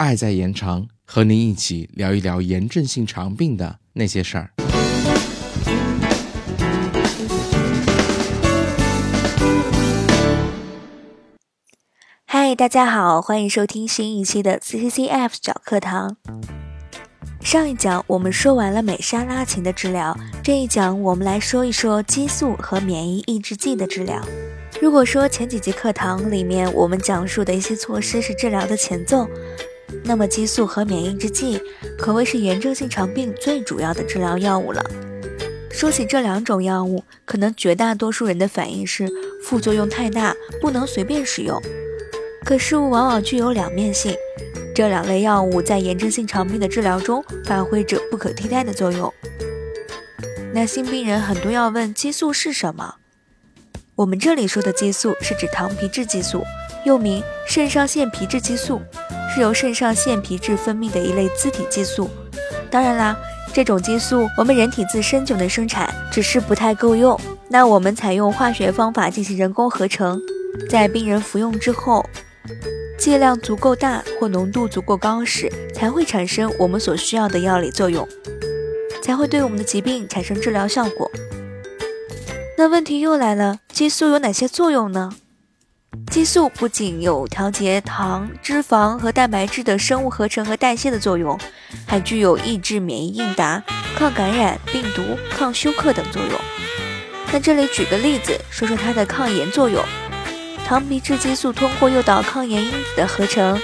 [0.00, 4.50] 爱在延长，和您一起聊一聊炎症性肠病的那些事儿。
[12.24, 16.16] 嗨，大家好，欢迎收听新一期的 CCCF 小课堂。
[17.42, 24.18] 上一讲我们说完了美沙拉嗪的治疗，这一讲我们来说一说激素和免疫抑制剂的治疗。
[24.80, 29.28] 如果说前几节课堂里面我们讲述的一些措施是治疗的前奏，
[30.04, 31.60] 那么激素和免疫制剂
[31.98, 34.84] 可谓是炎症性肠病最主要的治疗药物了。
[35.70, 39.08] 说起这两种药物，可能绝大多数人的反应是
[39.44, 41.60] 副作用太大，不能随便使用。
[42.44, 44.14] 可事物往往具有两面性，
[44.74, 49.12] 这两类药物在炎症性肠病的治疗中发挥着不可替代的作用。
[50.52, 52.96] 那新病人很多要问激素是什么？
[53.94, 56.42] 我们这里说的激素是指糖皮质激素，
[56.84, 58.80] 又名肾上腺皮质激素，
[59.34, 62.10] 是由肾上腺皮质分泌的一类自体激素。
[62.70, 63.16] 当然啦，
[63.52, 67.18] 这种激素我们人体自身就能生产，只是不太够用。
[67.48, 70.20] 那我们采用化学方法进行人工合成，
[70.68, 72.04] 在病人服用之后，
[72.96, 78.06] 剂量足够大或浓度足够高时，才会产生我们所需要的药理作用，
[79.02, 81.10] 才会对我们的疾病产生治疗效果。
[82.56, 85.10] 那问题又来了，激素有哪些作用呢？
[86.10, 91.38] 激素不仅有调节糖、脂肪和蛋白质的生物合成和代谢的作用，
[91.86, 93.62] 还具有抑制免疫应答、
[93.96, 96.32] 抗感染、病毒、抗休克等作用。
[97.32, 99.80] 那这里举个例子，说说它的抗炎作用。
[100.66, 103.56] 糖皮质激素通过诱导抗炎因子的合成，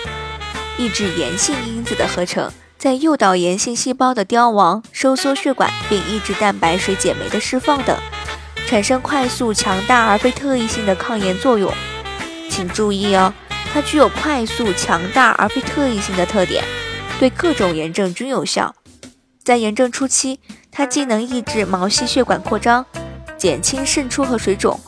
[0.79, 7.99] 抑制炎性因子的合成，在诱导炎性细胞的凋亡、收缩血管，并抑制蛋白水解酶的释放等。
[8.69, 11.73] 产生快速、强大而非特异性的抗炎作用，
[12.57, 13.31] 请注意哦，
[13.75, 16.65] 它具有快速、强大而非特异性的特点，
[17.21, 18.75] 对各种炎症均有效。
[19.45, 20.41] 在炎症初期，
[20.73, 22.87] 它既能抑制毛细血管扩张，
[23.37, 24.81] 减轻渗出和水肿，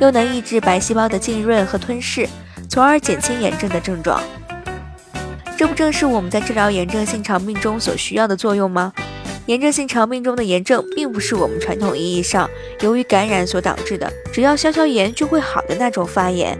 [0.00, 2.28] 又能抑制白细胞的浸润和吞噬，
[2.70, 4.22] 从而减轻炎症的症状。
[5.56, 8.92] 这不正是我们在治疗炎症性肠病中所需要的作用吗？
[9.46, 12.48] 炎症性肠病中的炎症，并不是我们传统意义上
[12.78, 16.56] 由于感染所导致的，只要消消炎就会好的那种发炎。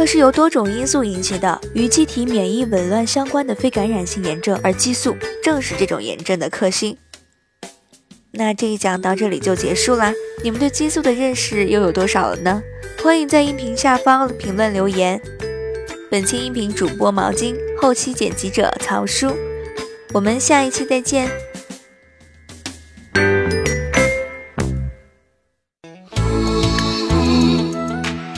[0.00, 6.96] 这是由多种因素引起的，与机体免疫紊乱相关的非感染性炎症，而激素正是这种炎症的克星。
[8.30, 10.10] 那这一讲到这里就结束啦，
[10.42, 12.62] 你们对激素的认识又有多少了呢？
[13.02, 15.20] 欢迎在音频下方评论留言。
[16.10, 19.30] 本期音频主播毛巾，后期剪辑者曹叔，
[20.14, 21.28] 我们下一期再见。